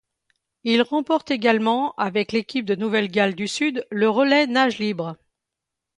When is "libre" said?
4.79-5.15